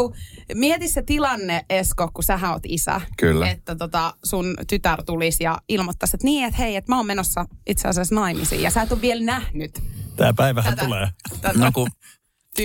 mieti 0.53 0.87
se 0.87 1.01
tilanne, 1.01 1.65
Esko, 1.69 2.09
kun 2.13 2.23
sä 2.23 2.39
oot 2.51 2.63
isä. 2.67 3.01
Kyllä. 3.17 3.49
Että 3.49 3.75
tota, 3.75 4.13
sun 4.23 4.55
tytär 4.69 5.03
tulisi 5.03 5.43
ja 5.43 5.57
ilmoittaisi, 5.69 6.15
että 6.15 6.25
niin, 6.25 6.45
että 6.45 6.57
hei, 6.57 6.75
että 6.75 6.91
mä 6.91 6.97
oon 6.97 7.05
menossa 7.05 7.45
itse 7.67 7.87
asiassa 7.87 8.15
naimisiin 8.15 8.61
ja 8.61 8.71
sä 8.71 8.81
et 8.81 8.91
ole 8.91 9.01
vielä 9.01 9.23
nähnyt. 9.23 9.81
Tämä 10.15 10.33
päivähän 10.33 10.73
tätä, 10.73 10.85
tulee. 10.85 11.07
Tätä. 11.41 11.59
No 11.59 11.71
kun 11.73 11.87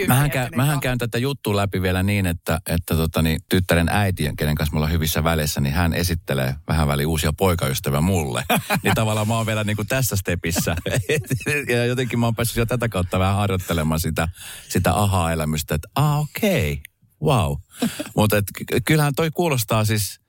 Mähän, 0.06 0.30
käyn, 0.30 0.50
mähän 0.56 0.80
käyn 0.80 0.98
tätä 0.98 1.18
juttua 1.18 1.56
läpi 1.56 1.82
vielä 1.82 2.02
niin, 2.02 2.26
että, 2.26 2.60
että 2.66 2.96
tota, 2.96 3.22
niin, 3.22 3.40
tyttären 3.48 3.88
äitien, 3.88 4.36
kenen 4.36 4.54
kanssa 4.54 4.72
me 4.72 4.78
ollaan 4.78 4.92
hyvissä 4.92 5.24
väleissä, 5.24 5.60
niin 5.60 5.74
hän 5.74 5.94
esittelee 5.94 6.54
vähän 6.68 6.88
väliin 6.88 7.06
uusia 7.06 7.32
poikaystäviä 7.32 8.00
mulle. 8.00 8.44
niin 8.82 8.94
tavallaan 8.94 9.28
mä 9.28 9.36
oon 9.36 9.46
vielä 9.46 9.64
niin 9.64 9.76
kuin 9.76 9.88
tässä 9.88 10.16
stepissä. 10.16 10.76
ja 11.74 11.86
jotenkin 11.86 12.18
mä 12.18 12.26
oon 12.26 12.34
päässyt 12.34 12.56
jo 12.56 12.66
tätä 12.66 12.88
kautta 12.88 13.18
vähän 13.18 13.36
harjoittelemaan 13.36 14.00
sitä, 14.00 14.28
sitä 14.68 14.94
aha-elämystä, 14.94 15.74
että 15.74 15.88
ah 15.94 16.20
okei, 16.20 16.72
okay, 16.72 16.82
wow. 17.22 17.52
Mutta 18.16 18.36
kyllähän 18.84 19.14
toi 19.14 19.30
kuulostaa 19.30 19.84
siis 19.84 20.20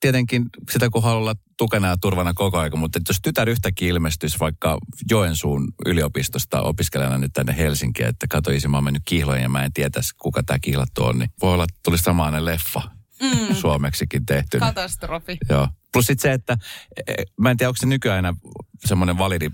tietenkin 0.00 0.46
sitä, 0.70 0.90
kun 0.90 1.02
haluaa 1.02 1.20
olla 1.20 1.34
tukena 1.56 1.88
ja 1.88 1.96
turvana 1.96 2.34
koko 2.34 2.58
ajan, 2.58 2.78
mutta 2.78 3.00
jos 3.08 3.20
tytär 3.22 3.48
yhtäkkiä 3.48 3.88
ilmestyisi 3.88 4.40
vaikka 4.40 4.78
Joensuun 5.10 5.72
yliopistosta 5.86 6.62
opiskelijana 6.62 7.18
nyt 7.18 7.32
tänne 7.32 7.56
Helsinkiin, 7.56 8.08
että 8.08 8.26
kato 8.30 8.50
mä 8.68 8.76
oon 8.76 8.84
mennyt 8.84 9.02
kihloihin 9.04 9.42
ja 9.42 9.48
mä 9.48 9.64
en 9.64 9.72
tietäisi, 9.72 10.14
kuka 10.16 10.42
tämä 10.42 10.58
kihlattu 10.58 11.04
on, 11.04 11.18
niin 11.18 11.30
voi 11.42 11.54
olla, 11.54 11.64
että 11.64 11.80
tulisi 11.84 12.04
samainen 12.04 12.44
leffa 12.44 12.82
mm. 13.22 13.54
suomeksikin 13.54 14.26
tehty. 14.26 14.58
Katastrofi. 14.58 15.38
Joo. 15.48 15.68
Plus 15.92 16.06
sitten 16.06 16.30
se, 16.30 16.32
että 16.32 16.56
e, 16.96 17.12
e, 17.12 17.24
mä 17.40 17.50
en 17.50 17.56
tiedä, 17.56 17.68
onko 17.68 17.76
se 17.80 17.86
nykyään 17.86 18.18
enää 18.18 18.34
semmoinen 18.84 19.18
validi 19.18 19.50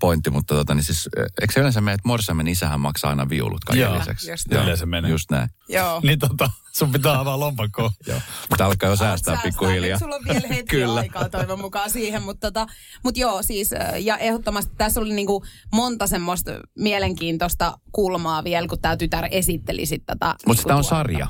pointti, 0.00 0.30
mutta 0.30 0.54
tota, 0.54 0.74
niin 0.74 0.84
siis, 0.84 1.08
e, 1.16 1.20
eikö 1.20 1.52
se 1.52 1.60
yleensä 1.60 1.80
mene, 1.80 1.94
että 1.94 2.08
Morsamen 2.08 2.48
isähän 2.48 2.80
maksaa 2.80 3.10
aina 3.10 3.28
viulut 3.28 3.64
kaiken 3.64 3.82
Joo, 3.82 3.98
lisäksi? 3.98 4.30
Just 4.30 4.44
Joo, 4.50 4.62
yleensä 4.62 4.86
menee. 4.86 5.10
Just 5.10 5.30
näin. 5.30 5.48
Joo. 5.68 6.00
niin 6.02 6.18
tota, 6.18 6.50
sun 6.72 6.92
pitää 6.92 7.20
avaa 7.20 7.40
lompakkoa. 7.40 7.92
Joo. 8.06 8.20
Mutta 8.50 8.66
alkaa 8.66 8.88
jo 8.88 8.96
säästää 8.96 9.40
pikkuhiljaa. 9.42 9.98
Sulla 9.98 10.16
on 10.16 10.22
vielä 10.24 10.48
hetki 10.48 10.76
Kyllä. 10.76 11.00
aikaa 11.00 11.28
toivon 11.28 11.60
mukaan 11.60 11.90
siihen, 11.90 12.22
mutta 12.22 12.46
tota, 12.46 12.66
mut 13.04 13.16
joo 13.16 13.42
siis, 13.42 13.70
ja 13.98 14.18
ehdottomasti 14.18 14.72
tässä 14.78 15.00
oli 15.00 15.14
niinku 15.14 15.44
monta 15.72 16.06
semmoista 16.06 16.50
mielenkiintoista 16.78 17.78
kulmaa 17.92 18.44
vielä, 18.44 18.68
kun 18.68 18.80
tämä 18.80 18.96
tytär 18.96 19.28
esitteli 19.30 19.86
sitten 19.86 20.18
tätä. 20.18 20.26
Mutta 20.26 20.48
niinku 20.48 20.68
tämä 20.68 20.78
on 20.78 20.84
sarja. 20.84 21.26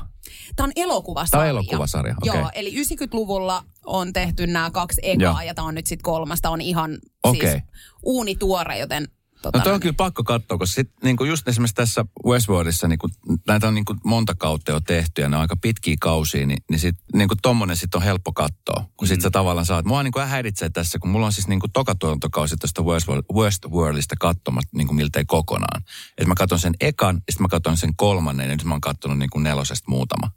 Tämä 0.55 0.65
on 0.65 0.71
elokuvasarja. 0.75 1.31
Tämä 1.31 1.43
on 1.43 1.49
elokuvasarja, 1.49 2.15
okay. 2.21 2.39
Joo, 2.39 2.49
eli 2.53 2.71
90-luvulla 2.71 3.63
on 3.85 4.13
tehty 4.13 4.47
nämä 4.47 4.71
kaksi 4.71 5.01
ekaa 5.03 5.23
Joo. 5.23 5.41
ja 5.41 5.53
tämä 5.53 5.67
on 5.67 5.75
nyt 5.75 5.87
sitten 5.87 6.03
kolmas. 6.03 6.41
Tämä 6.41 6.51
on 6.51 6.61
ihan 6.61 6.97
okay. 7.23 7.51
siis 7.51 7.63
uunituore, 8.03 8.77
joten 8.77 9.07
Tota, 9.41 9.57
no 9.57 9.63
toi 9.63 9.73
on 9.73 9.79
kyllä 9.79 9.93
pakko 9.93 10.23
katsoa, 10.23 10.57
koska 10.57 10.75
sit, 10.75 10.89
niin 11.03 11.17
kuin 11.17 11.29
just 11.29 11.47
esimerkiksi 11.47 11.75
tässä 11.75 12.05
Westworldissa 12.25 12.87
niin 12.87 12.99
kuin, 12.99 13.13
näitä 13.47 13.67
on 13.67 13.73
niin 13.73 13.85
kuin 13.85 13.99
monta 14.03 14.35
kautta 14.35 14.71
jo 14.71 14.79
tehty 14.79 15.21
ja 15.21 15.29
ne 15.29 15.35
on 15.35 15.41
aika 15.41 15.55
pitkiä 15.55 15.95
kausia, 15.99 16.45
niin, 16.45 16.63
niin 16.69 16.79
sit, 16.79 16.95
niin 17.13 17.27
kuin 17.27 17.37
tommonen 17.41 17.77
sit 17.77 17.95
on 17.95 18.01
helppo 18.01 18.33
katsoa. 18.33 18.85
Kun 18.97 19.07
sit 19.07 19.17
mm. 19.17 19.21
sä 19.21 19.29
tavallaan 19.29 19.65
saat, 19.65 19.85
mua 19.85 20.03
niin 20.03 20.11
kuin 20.11 20.27
häiritsee 20.27 20.69
tässä, 20.69 20.99
kun 20.99 21.09
mulla 21.09 21.25
on 21.25 21.33
siis 21.33 21.47
niin 21.47 21.59
kuin 21.59 21.71
toka 21.71 21.95
tuotantokausi 21.95 22.55
tästä 22.55 22.81
Westworld, 22.81 23.23
Westworldista 23.33 24.15
katsomat 24.19 24.65
niin 24.75 24.87
kuin 24.87 24.95
miltei 24.95 25.23
kokonaan. 25.27 25.81
Että 26.17 26.27
mä 26.27 26.35
katson 26.35 26.59
sen 26.59 26.73
ekan, 26.79 27.15
ja 27.15 27.33
sitten 27.33 27.43
mä 27.43 27.47
katson 27.47 27.77
sen 27.77 27.95
kolmannen, 27.95 28.49
ja 28.49 28.55
nyt 28.55 28.63
mä 28.63 28.73
oon 28.73 28.81
katsonut 28.81 29.17
niin 29.17 29.29
kuin 29.29 29.43
nelosesta 29.43 29.91
muutama. 29.91 30.31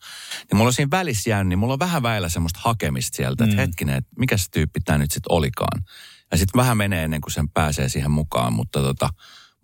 Niin 0.51 0.57
mulla 0.57 0.69
on 0.69 0.73
siinä 0.73 0.91
välissä 0.91 1.31
jäänyt, 1.31 1.49
niin 1.49 1.59
mulla 1.59 1.73
on 1.73 1.79
vähän 1.79 2.03
väillä 2.03 2.29
semmoista 2.29 2.61
hakemista 2.63 3.17
sieltä, 3.17 3.45
että 3.45 3.57
mm. 3.57 3.61
hetkinen, 3.61 3.97
että 3.97 4.11
mikä 4.19 4.37
se 4.37 4.51
tyyppi 4.51 4.81
tämä 4.81 4.99
nyt 4.99 5.11
sitten 5.11 5.33
olikaan. 5.33 5.83
Ja 6.35 6.39
sitten 6.39 6.59
vähän 6.59 6.77
menee 6.77 7.05
ennen 7.05 7.21
kuin 7.21 7.33
sen 7.33 7.49
pääsee 7.49 7.89
siihen 7.89 8.11
mukaan, 8.11 8.53
mutta 8.53 8.81
tota, 8.81 9.09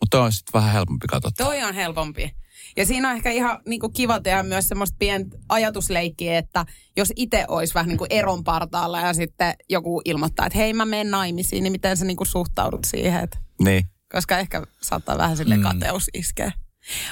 mutta 0.00 0.22
on 0.22 0.32
sitten 0.32 0.52
vähän 0.52 0.72
helpompi 0.72 1.06
katsoa. 1.06 1.30
Toi 1.36 1.62
on 1.62 1.74
helpompi. 1.74 2.34
Ja 2.76 2.86
siinä 2.86 3.10
on 3.10 3.16
ehkä 3.16 3.30
ihan 3.30 3.58
niin 3.68 3.80
kuin 3.80 3.92
kiva 3.92 4.20
tehdä 4.20 4.42
myös 4.42 4.68
semmoista 4.68 4.96
pientä 4.98 5.38
ajatusleikkiä, 5.48 6.38
että 6.38 6.66
jos 6.96 7.12
itse 7.16 7.44
olisi 7.48 7.74
vähän 7.74 7.88
niin 7.88 7.98
kuin 7.98 8.12
eron 8.12 8.44
partaalla 8.44 9.00
ja 9.00 9.14
sitten 9.14 9.54
joku 9.68 10.02
ilmoittaa, 10.04 10.46
että 10.46 10.58
hei 10.58 10.72
mä 10.72 10.84
menen 10.84 11.10
naimisiin, 11.10 11.62
niin 11.62 11.72
miten 11.72 11.96
sä 11.96 12.04
niin 12.04 12.16
kuin 12.16 12.26
suhtaudut 12.26 12.84
siihen? 12.86 13.24
Että... 13.24 13.38
Niin. 13.64 13.84
Koska 14.12 14.38
ehkä 14.38 14.62
saattaa 14.82 15.18
vähän 15.18 15.36
sille 15.36 15.56
mm. 15.56 15.62
kateus 15.62 16.10
iskeä. 16.14 16.52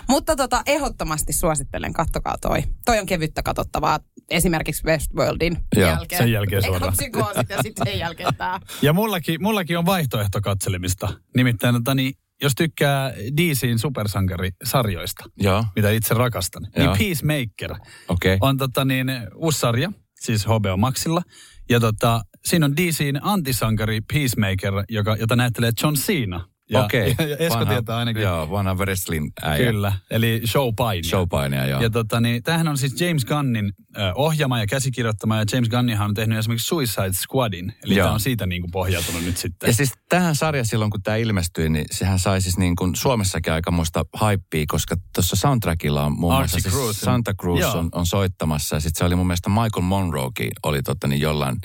Mutta 0.08 0.36
tota, 0.36 0.62
ehdottomasti 0.66 1.32
suosittelen, 1.32 1.92
kattokaa 1.92 2.34
toi. 2.40 2.62
Toi 2.84 2.98
on 2.98 3.06
kevyttä 3.06 3.42
katsottavaa 3.42 3.98
esimerkiksi 4.30 4.84
Westworldin 4.84 5.58
Joo, 5.76 5.88
jälkeen. 5.88 6.22
sen 6.22 6.32
jälkeen 6.32 6.62
suoraan. 6.62 6.92
Psykoosit 6.92 7.48
ja 7.48 7.62
sitten 7.62 7.86
sen 7.86 7.98
jälkeen 7.98 8.34
tää. 8.34 8.60
Ja 8.82 8.92
mullakin, 8.92 9.42
mullakin 9.42 9.78
on 9.78 9.86
vaihtoehto 9.86 10.40
katselemista. 10.40 11.08
Nimittäin 11.36 11.74
tota, 11.74 11.94
niin, 11.94 12.14
jos 12.42 12.52
tykkää 12.56 13.12
DCin 13.36 13.78
supersankarisarjoista, 13.78 15.24
Joo. 15.36 15.64
mitä 15.76 15.90
itse 15.90 16.14
rakastan, 16.14 16.66
Joo. 16.76 16.86
niin 16.86 16.98
Peacemaker 16.98 17.74
Okei. 18.08 18.38
on 18.40 18.56
tota, 18.56 18.84
niin, 18.84 19.06
uusi 19.34 19.58
sarja, 19.58 19.92
siis 20.20 20.46
HBO 20.46 20.76
Maxilla. 20.76 21.22
Ja 21.70 21.80
tota, 21.80 22.22
siinä 22.44 22.66
on 22.66 22.76
DCin 22.76 23.18
antisankari 23.22 24.00
Peacemaker, 24.12 24.72
joka, 24.88 25.16
jota 25.16 25.36
näyttelee 25.36 25.70
John 25.82 25.94
Cena. 25.94 26.48
Ja, 26.70 26.84
Okei. 26.84 27.14
ja, 27.18 27.26
ja 27.26 27.36
Esko 27.36 27.60
Vanha- 27.60 27.72
tietää 27.72 27.96
ainakin. 27.96 28.22
Joo, 28.22 28.50
vanha 28.50 28.74
wrestling 28.74 29.30
äijä. 29.42 29.66
Kyllä, 29.66 29.92
eli 30.10 30.42
showpainija. 30.46 31.10
Showpainia, 31.10 31.66
joo. 31.66 31.82
Ja 31.82 31.90
tota, 31.90 32.20
niin, 32.20 32.42
tämähän 32.42 32.68
on 32.68 32.78
siis 32.78 33.00
James 33.00 33.24
Gunnin 33.24 33.72
äh, 33.98 34.12
ohjaama 34.14 34.58
ja 34.58 34.66
käsikirjoittama, 34.66 35.36
ja 35.36 35.44
James 35.52 35.68
Gunnihan 35.68 36.08
on 36.08 36.14
tehnyt 36.14 36.38
esimerkiksi 36.38 36.66
Suicide 36.68 37.12
Squadin. 37.12 37.72
Eli 37.84 37.96
Joo. 37.96 38.04
tämä 38.04 38.14
on 38.14 38.20
siitä 38.20 38.46
niin 38.46 38.62
kuin 38.62 38.70
pohjautunut 38.70 39.24
nyt 39.24 39.36
sitten. 39.36 39.66
Ja 39.66 39.74
siis 39.74 39.92
tähän 40.08 40.34
sarja 40.34 40.64
silloin, 40.64 40.90
kun 40.90 41.02
tämä 41.02 41.16
ilmestyi, 41.16 41.68
niin 41.68 41.84
sehän 41.90 42.18
sai 42.18 42.40
siis 42.40 42.58
niin 42.58 42.76
kuin 42.76 42.96
Suomessakin 42.96 43.52
aikamoista 43.52 44.04
hypeä, 44.30 44.64
koska 44.68 44.96
tuossa 45.14 45.36
soundtrackilla 45.36 46.04
on 46.04 46.20
muun 46.20 46.34
muassa 46.34 46.60
siis. 46.60 46.74
Santa 47.00 47.34
Cruz 47.34 47.74
on, 47.74 47.88
on, 47.92 48.06
soittamassa. 48.06 48.76
Ja 48.76 48.80
sitten 48.80 48.98
se 48.98 49.04
oli 49.04 49.16
mun 49.16 49.26
mielestä 49.26 49.48
Michael 49.48 49.82
Monroekin 49.82 50.50
oli 50.62 50.82
totta 50.82 51.08
niin 51.08 51.20
jollain, 51.20 51.56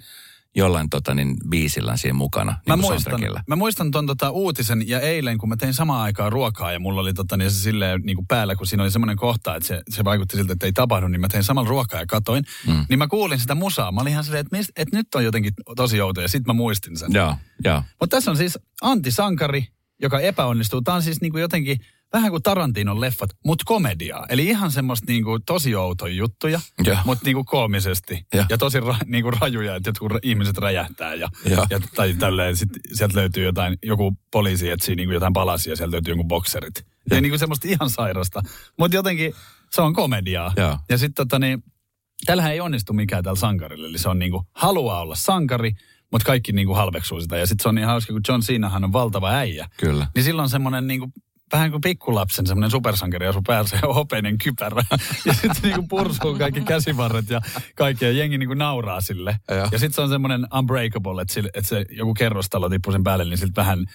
jollain 0.55 0.89
tota 0.89 1.13
niin 1.13 1.37
biisillä 1.49 1.97
siinä 1.97 2.13
mukana. 2.13 2.51
Niin 2.51 2.61
Mä 2.67 2.75
muistan, 2.75 3.21
mä 3.47 3.55
muistan 3.55 3.91
ton 3.91 4.05
tota 4.05 4.29
uutisen 4.29 4.87
ja 4.87 4.99
eilen, 4.99 5.37
kun 5.37 5.49
mä 5.49 5.55
tein 5.55 5.73
samaan 5.73 6.01
aikaan 6.01 6.31
ruokaa 6.31 6.71
ja 6.71 6.79
mulla 6.79 7.01
oli 7.01 7.13
tota, 7.13 7.37
niin 7.37 7.51
se 7.51 7.57
silleen 7.57 8.01
niin 8.01 8.15
kuin 8.15 8.27
päällä, 8.27 8.55
kun 8.55 8.67
siinä 8.67 8.83
oli 8.83 8.91
semmoinen 8.91 9.17
kohta, 9.17 9.55
että 9.55 9.67
se, 9.67 9.81
se 9.89 10.03
vaikutti 10.03 10.37
siltä, 10.37 10.53
että 10.53 10.65
ei 10.65 10.73
tapahdu, 10.73 11.07
niin 11.07 11.21
mä 11.21 11.27
tein 11.27 11.43
samalla 11.43 11.69
ruokaa 11.69 11.99
ja 11.99 12.05
katoin. 12.05 12.43
Mm. 12.67 12.85
Niin 12.89 12.99
mä 12.99 13.07
kuulin 13.07 13.39
sitä 13.39 13.55
musaa. 13.55 13.91
Mä 13.91 14.01
olin 14.01 14.11
ihan 14.11 14.23
silleen, 14.23 14.45
että, 14.45 14.57
mist, 14.57 14.69
että 14.75 14.97
nyt 14.97 15.15
on 15.15 15.23
jotenkin 15.23 15.53
tosi 15.75 16.01
outo 16.01 16.21
ja 16.21 16.27
sit 16.27 16.45
mä 16.45 16.53
muistin 16.53 16.97
sen. 16.97 17.13
Joo, 17.13 17.35
joo. 17.63 17.83
Mutta 17.99 18.17
tässä 18.17 18.31
on 18.31 18.37
siis 18.37 18.59
antisankari, 18.81 19.67
joka 20.01 20.19
epäonnistuu. 20.19 20.81
Tämä 20.81 20.95
on 20.95 21.03
siis 21.03 21.21
niin 21.21 21.31
kuin 21.31 21.41
jotenkin 21.41 21.77
vähän 22.13 22.31
kuin 22.31 22.43
Tarantinon 22.43 23.01
leffat, 23.01 23.29
mutta 23.45 23.63
komediaa. 23.67 24.25
Eli 24.29 24.45
ihan 24.45 24.71
semmoista 24.71 25.05
niin 25.07 25.23
kuin 25.23 25.41
tosi 25.45 25.75
outoja 25.75 26.13
juttuja, 26.13 26.59
mutta 27.05 27.25
niin 27.25 27.35
kuin 27.35 27.45
koomisesti. 27.45 28.25
Joo. 28.33 28.45
Ja 28.49 28.57
tosi 28.57 28.79
ra, 28.79 28.95
niin 29.05 29.23
kuin 29.23 29.33
rajuja, 29.41 29.75
että 29.75 29.89
jotkut 29.89 30.11
ihmiset 30.23 30.57
räjähtää. 30.57 31.13
Ja, 31.13 31.29
Joo. 31.45 31.65
ja 31.69 31.79
tai 31.95 32.13
tälleen, 32.13 32.57
sit 32.57 32.69
sieltä 32.93 33.15
löytyy 33.19 33.45
jotain, 33.45 33.77
joku 33.83 34.17
poliisi 34.31 34.69
etsii 34.69 34.95
niin 34.95 35.07
kuin 35.07 35.13
jotain 35.13 35.33
palasia 35.33 35.71
ja 35.71 35.75
sieltä 35.77 35.91
löytyy 35.91 36.11
jonkun 36.11 36.27
bokserit. 36.27 36.85
Ja 37.11 37.21
niin 37.21 37.31
kuin 37.31 37.39
semmoista 37.39 37.67
ihan 37.67 37.89
sairasta. 37.89 38.41
Mutta 38.79 38.95
jotenkin 38.97 39.33
se 39.71 39.81
on 39.81 39.93
komediaa. 39.93 40.53
Joo. 40.57 40.77
Ja 40.89 40.97
sitten 40.97 41.15
tota 41.15 41.39
niin, 41.39 41.63
tällähän 42.25 42.51
ei 42.51 42.59
onnistu 42.59 42.93
mikään 42.93 43.23
tällä 43.23 43.39
sankarilla. 43.39 43.87
Eli 43.87 43.97
se 43.97 44.09
on 44.09 44.19
niinku, 44.19 44.47
haluaa 44.55 45.01
olla 45.01 45.15
sankari, 45.15 45.71
mutta 46.11 46.25
kaikki 46.25 46.51
niinku 46.51 46.73
halveksuu 46.73 47.21
sitä. 47.21 47.37
Ja 47.37 47.47
sitten 47.47 47.63
se 47.63 47.69
on 47.69 47.75
niin 47.75 47.87
hauska, 47.87 48.13
kun 48.13 48.21
John 48.27 48.41
Cenahan 48.41 48.83
on 48.83 48.93
valtava 48.93 49.31
äijä. 49.31 49.69
Kyllä. 49.77 50.07
Niin 50.15 50.23
silloin 50.23 50.49
semmoinen 50.49 50.87
niinku, 50.87 51.11
vähän 51.51 51.71
kuin 51.71 51.81
pikkulapsen 51.81 52.47
semmoinen 52.47 52.71
supersankari 52.71 53.25
päässä 53.47 53.79
ja 53.81 53.93
hopeinen 53.93 54.37
kypärä. 54.37 54.83
ja 55.25 55.33
sitten 55.33 55.55
niinku 55.63 55.87
pursuu 55.87 56.37
kaikki 56.37 56.61
käsivarret 56.61 57.29
ja 57.29 57.41
kaikki. 57.75 58.05
Ja 58.05 58.11
jengi 58.11 58.37
niinku 58.37 58.53
nauraa 58.53 59.01
sille. 59.01 59.39
Joo. 59.49 59.67
Ja 59.71 59.79
sitten 59.79 59.93
se 59.93 60.01
on 60.01 60.09
semmoinen 60.09 60.47
unbreakable, 60.57 61.21
että, 61.21 61.33
sille, 61.33 61.49
että 61.53 61.69
se 61.69 61.85
joku 61.89 62.13
kerrostalo 62.13 62.69
tippuu 62.69 62.93
sen 62.93 63.03
päälle, 63.03 63.25
niin 63.25 63.37
siltä 63.37 63.61
vähän 63.61 63.85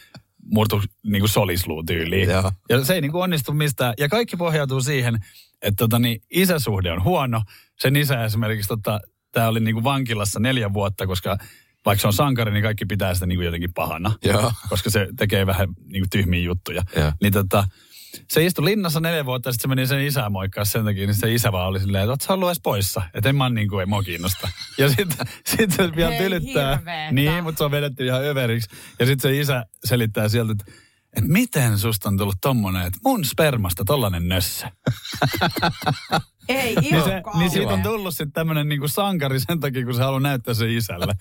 murtu 0.44 0.82
niinku 1.06 1.28
solisluu 1.28 1.84
tyyliin. 1.84 2.28
Joo. 2.28 2.52
Ja 2.68 2.84
se 2.84 2.94
ei 2.94 3.00
niinku 3.00 3.20
onnistu 3.20 3.52
mistään. 3.52 3.94
Ja 3.98 4.08
kaikki 4.08 4.36
pohjautuu 4.36 4.80
siihen, 4.80 5.18
että 5.62 5.76
tota, 5.76 5.98
niin 5.98 6.22
isäsuhde 6.30 6.92
on 6.92 7.04
huono. 7.04 7.42
Sen 7.78 7.96
isä 7.96 8.24
esimerkiksi, 8.24 8.68
tota, 8.68 9.00
tämä 9.32 9.48
oli 9.48 9.60
niinku 9.60 9.84
vankilassa 9.84 10.40
neljä 10.40 10.72
vuotta, 10.72 11.06
koska 11.06 11.38
vaikka 11.88 12.00
se 12.00 12.06
on 12.06 12.12
sankari, 12.12 12.52
niin 12.52 12.62
kaikki 12.62 12.86
pitää 12.86 13.14
sitä 13.14 13.26
niinku 13.26 13.42
jotenkin 13.42 13.72
pahana. 13.74 14.12
Joo. 14.24 14.52
Koska 14.68 14.90
se 14.90 15.08
tekee 15.16 15.46
vähän 15.46 15.68
niinku 15.92 16.08
tyhmiä 16.10 16.40
juttuja. 16.40 16.82
Joo. 16.96 17.12
Niin 17.22 17.32
tota, 17.32 17.64
se 18.28 18.44
istui 18.44 18.64
linnassa 18.64 19.00
neljä 19.00 19.24
vuotta 19.24 19.48
ja 19.48 19.52
sitten 19.52 19.70
se 19.70 19.74
meni 19.74 19.86
sen 19.86 20.06
isää 20.06 20.30
moikkaa 20.30 20.64
sen 20.64 20.84
takia, 20.84 21.06
niin 21.06 21.14
se 21.14 21.34
isä 21.34 21.52
vaan 21.52 21.68
oli 21.68 21.80
silleen, 21.80 22.04
että 22.04 22.10
oot 22.10 22.20
sä 22.20 22.32
ollut 22.32 22.48
edes 22.48 22.60
poissa. 22.62 23.02
Että 23.14 23.28
en 23.28 23.36
mä 23.36 23.48
niinku, 23.48 23.78
ei 23.78 23.86
mua 23.86 24.02
kiinnosta. 24.02 24.48
Ja 24.78 24.88
sitten 24.88 25.26
sit 25.56 25.72
se 25.72 25.96
vielä 25.96 26.14
tylyttää. 26.14 26.76
hirveetä. 26.76 27.12
Niin, 27.12 27.44
mutta 27.44 27.58
se 27.58 27.64
on 27.64 27.70
vedetty 27.70 28.06
ihan 28.06 28.24
överiksi. 28.24 28.70
Ja 28.98 29.06
sitten 29.06 29.30
se 29.30 29.40
isä 29.40 29.66
selittää 29.84 30.28
sieltä, 30.28 30.52
että 30.52 30.72
että 31.16 31.30
miten 31.32 31.78
susta 31.78 32.08
on 32.08 32.16
tullut 32.16 32.36
tommonen, 32.40 32.86
että 32.86 32.98
mun 33.04 33.24
spermasta 33.24 33.84
tollanen 33.84 34.28
nössö. 34.28 34.66
Ei, 36.48 36.74
Niin, 36.74 36.94
ihan 36.94 37.04
se, 37.04 37.22
niin 37.38 37.50
siitä 37.50 37.72
on 37.72 37.82
tullut 37.82 38.14
sitten 38.14 38.32
tämmönen 38.32 38.68
niinku 38.68 38.88
sankari 38.88 39.40
sen 39.40 39.60
takia, 39.60 39.84
kun 39.84 39.94
se 39.94 40.02
haluaa 40.02 40.20
näyttää 40.20 40.54
sen 40.54 40.70
isälle. 40.70 41.14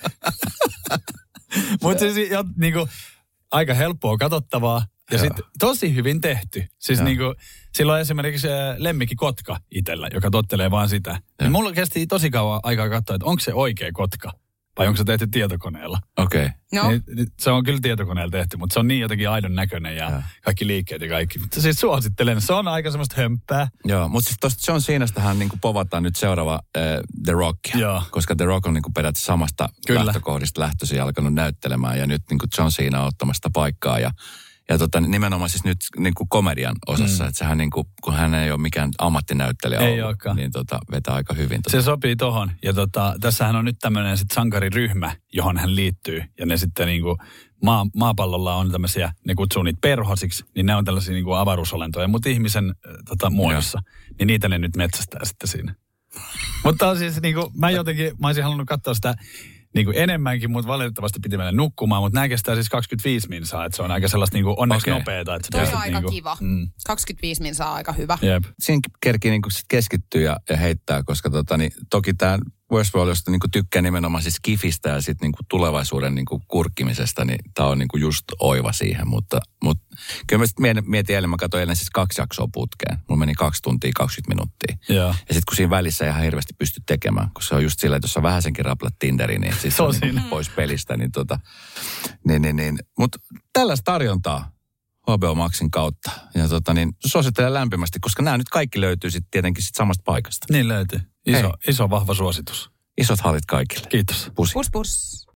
Mutta 1.83 1.99
siis 2.13 2.31
jo, 2.31 2.43
niinku, 2.57 2.87
aika 3.51 3.73
helppoa 3.73 4.17
katsottavaa. 4.17 4.85
Ja 5.11 5.17
sitten 5.17 5.45
tosi 5.59 5.95
hyvin 5.95 6.21
tehty. 6.21 6.63
Siis 6.79 7.01
niinku, 7.01 7.33
sillä 7.77 7.93
on 7.93 7.99
esimerkiksi 7.99 8.47
lemmikki 8.77 9.15
kotka 9.15 9.57
itsellä, 9.71 10.09
joka 10.13 10.29
tottelee 10.31 10.71
vaan 10.71 10.89
sitä. 10.89 11.19
Niin 11.41 11.51
mulla 11.51 11.71
kesti 11.71 12.07
tosi 12.07 12.29
kauan 12.29 12.59
aikaa 12.63 12.89
katsoa, 12.89 13.15
että 13.15 13.25
onko 13.25 13.39
se 13.39 13.53
oikea 13.53 13.91
kotka. 13.93 14.31
Vai 14.77 14.87
onko 14.87 14.97
se 14.97 15.03
tehty 15.03 15.27
tietokoneella. 15.27 15.99
Okei. 16.17 16.45
Okay. 16.45 16.57
No, 16.73 16.89
Niin, 16.89 17.03
niin 17.15 17.27
se 17.39 17.51
on 17.51 17.63
kyllä 17.63 17.79
tietokoneella 17.81 18.31
tehty, 18.31 18.57
mutta 18.57 18.73
se 18.73 18.79
on 18.79 18.87
niin 18.87 19.01
jotenkin 19.01 19.29
aidon 19.29 19.55
näköinen 19.55 19.97
ja 19.97 20.09
Joo. 20.09 20.21
kaikki 20.43 20.67
liikkeet 20.67 21.01
ja 21.01 21.09
kaikki. 21.09 21.39
Mutta 21.39 21.61
siis 21.61 21.79
suosittelen, 21.79 22.41
se 22.41 22.53
on 22.53 22.67
aika 22.67 22.91
semmoista 22.91 23.21
hömppää. 23.21 23.67
Joo, 23.85 24.09
mutta 24.09 24.27
siis 24.27 24.37
tuosta 24.39 24.71
John 24.71 24.81
Cenastahan 24.81 25.39
niin 25.39 25.49
povataan 25.61 26.03
nyt 26.03 26.15
seuraava 26.15 26.59
äh, 26.77 26.83
The 27.25 27.31
Rock. 27.31 27.59
Joo. 27.75 28.03
Koska 28.11 28.35
The 28.35 28.45
Rock 28.45 28.67
on 28.67 28.73
niin 28.73 28.83
periaatteessa 28.93 29.27
samasta 29.33 29.69
Kyllä. 29.87 30.05
lähtökohdista 30.05 30.61
lähtöisin 30.61 31.01
alkanut 31.01 31.33
näyttelemään. 31.33 31.99
Ja 31.99 32.07
nyt 32.07 32.21
niin 32.29 32.39
John 32.57 32.69
Cena 32.69 33.01
on 33.01 33.07
ottamassa 33.07 33.37
sitä 33.37 33.49
paikkaa. 33.53 33.99
Ja, 33.99 34.11
ja 34.69 34.77
tota, 34.77 34.99
nimenomaan 34.99 35.49
siis 35.49 35.63
nyt 35.63 35.77
niin 35.97 36.13
komedian 36.29 36.75
osassa. 36.87 37.23
Mm. 37.23 37.27
Että 37.27 37.39
sehän 37.39 37.57
niin 37.57 37.69
kuin, 37.69 37.87
kun 38.03 38.13
hän 38.13 38.33
ei 38.33 38.51
ole 38.51 38.61
mikään 38.61 38.91
ammattinäyttelijä 38.97 39.79
Ei 39.79 39.93
ollut, 39.93 40.05
olekaan. 40.05 40.35
niin 40.35 40.51
tota, 40.51 40.79
vetää 40.91 41.15
aika 41.15 41.33
hyvin. 41.33 41.61
Tota. 41.61 41.77
Se 41.77 41.81
sopii 41.81 42.15
tohon. 42.15 42.51
Ja 42.63 42.73
tota, 42.73 43.15
tässähän 43.21 43.55
on 43.55 43.65
nyt 43.65 43.79
tämmöinen 43.79 44.17
sit 44.17 44.31
sankariryhmä, 44.33 45.15
johon 45.33 45.57
hän 45.57 45.75
liittyy. 45.75 46.23
Ja 46.39 46.45
ne 46.45 46.57
sitten 46.57 46.87
niinku, 46.87 47.17
maa, 47.63 47.85
maapallolla 47.95 48.55
on 48.55 48.71
tämmöisiä, 48.71 49.11
ne 49.27 49.35
kutsuu 49.35 49.63
niitä 49.63 49.79
perhosiksi, 49.81 50.45
niin 50.55 50.65
ne 50.65 50.75
on 50.75 50.85
tällaisia 50.85 51.13
niinku 51.13 51.33
avaruusolentoja, 51.33 52.07
mutta 52.07 52.29
ihmisen 52.29 52.75
tota, 53.09 53.29
muodossa. 53.29 53.79
Niin 54.19 54.27
niitä 54.27 54.49
ne 54.49 54.57
nyt 54.57 54.75
metsästää 54.75 55.25
sitten 55.25 55.47
siinä. 55.47 55.75
mutta 56.63 56.95
siis 56.95 57.21
niinku, 57.21 57.51
mä 57.57 57.69
jotenkin, 57.69 58.11
mä 58.19 58.27
olisin 58.27 58.43
halunnut 58.43 58.67
katsoa 58.67 58.93
sitä 58.93 59.15
niinku 59.77 59.93
enemmänkin, 59.95 60.51
mutta 60.51 60.67
valitettavasti 60.67 61.19
piti 61.19 61.37
mennä 61.37 61.51
nukkumaan. 61.51 62.03
Mutta 62.03 62.17
nämä 62.17 62.29
kestää 62.29 62.55
siis 62.55 62.69
25 62.69 63.29
minsaa, 63.29 63.65
että 63.65 63.75
se 63.75 63.83
on 63.83 63.91
aika 63.91 64.07
sellaista 64.07 64.37
niinku 64.37 64.55
onneksi 64.57 64.91
Okei. 64.91 64.99
nopeeta. 64.99 65.35
Että 65.35 65.47
toi 65.51 65.61
on 65.61 65.75
aika 65.75 65.99
niinku, 65.99 66.11
kiva. 66.11 66.37
Mm, 66.39 66.67
25 66.87 67.41
min 67.41 67.55
saa 67.55 67.73
aika 67.73 67.93
hyvä. 67.93 68.17
jep. 68.21 68.43
Siinä 68.59 68.79
kerkii 69.03 69.31
niin 69.31 69.41
sit 69.49 69.65
keskittyä 69.67 70.21
ja, 70.21 70.37
ja 70.49 70.57
heittää, 70.57 71.03
koska 71.03 71.29
tota, 71.29 71.57
niin, 71.57 71.71
toki 71.89 72.13
tämä 72.13 72.37
Westworld, 72.71 73.09
josta 73.09 73.31
niin 73.31 73.39
tykkää 73.51 73.81
nimenomaan 73.81 74.23
siis 74.23 74.39
kifistä 74.41 74.89
ja 74.89 75.01
sitten 75.01 75.25
niin 75.29 75.45
tulevaisuuden 75.49 76.15
niin 76.15 76.25
kurkkimisesta, 76.47 77.25
niin 77.25 77.39
tämä 77.53 77.69
on 77.69 77.79
niin 77.79 77.89
just 77.95 78.25
oiva 78.39 78.73
siihen. 78.73 79.07
Mutta, 79.07 79.39
mutta 79.63 79.86
kyllä 80.27 80.41
mä 80.41 80.45
sitten 80.45 80.83
mietin, 80.85 81.15
eilen, 81.15 81.29
mä 81.29 81.37
katsoin 81.37 81.59
eilen 81.59 81.75
siis 81.75 81.89
kaksi 81.89 82.21
jaksoa 82.21 82.47
putkeen. 82.53 82.97
Mulla 83.09 83.19
meni 83.19 83.33
kaksi 83.33 83.61
tuntia 83.61 83.91
20 83.95 84.35
minuuttia. 84.35 84.95
Joo. 84.95 85.07
Ja 85.07 85.13
sitten 85.13 85.43
kun 85.47 85.55
siinä 85.55 85.69
välissä 85.69 86.05
ei 86.05 86.11
ihan 86.11 86.23
hirveästi 86.23 86.53
pysty 86.57 86.81
tekemään, 86.85 87.29
kun 87.33 87.43
se 87.43 87.55
on 87.55 87.63
just 87.63 87.79
sillä, 87.79 87.95
että 87.95 88.05
jos 88.05 88.13
sä 88.13 88.21
vähäsenkin 88.21 88.65
raplat 88.65 88.93
Tinderiin, 88.99 89.41
niin 89.41 89.55
siis 89.61 89.77
Se 89.77 89.83
on 89.83 89.89
on 89.89 89.95
niin 90.01 90.23
pois 90.23 90.49
pelistä. 90.49 90.97
Niin 90.97 91.11
tota, 91.11 91.39
niin, 92.27 92.41
niin, 92.41 92.55
niin. 92.55 92.79
Mutta 92.99 93.19
tällaista 93.53 93.91
tarjontaa 93.91 94.51
HBO 95.11 95.35
Maxin 95.35 95.71
kautta. 95.71 96.11
Ja 96.35 96.47
tota, 96.47 96.73
niin, 96.73 96.95
suosittelen 97.05 97.53
lämpimästi, 97.53 97.99
koska 97.99 98.23
nämä 98.23 98.37
nyt 98.37 98.49
kaikki 98.49 98.81
löytyy 98.81 99.11
sitten 99.11 99.31
tietenkin 99.31 99.63
sit 99.63 99.75
samasta 99.75 100.03
paikasta. 100.05 100.47
Niin 100.49 100.67
löytyy. 100.67 100.99
Iso, 101.25 101.37
Hei. 101.37 101.51
iso 101.67 101.89
vahva 101.89 102.13
suositus. 102.13 102.71
Isot 102.97 103.19
halit 103.19 103.45
kaikille. 103.45 103.87
Kiitos. 103.89 104.31
Pusi. 104.35 104.53
Pus 104.53 104.67
pus. 104.71 105.25